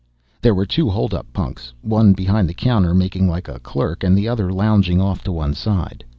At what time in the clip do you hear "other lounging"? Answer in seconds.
4.27-4.99